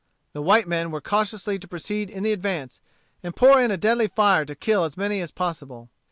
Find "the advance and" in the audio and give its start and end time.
2.23-3.35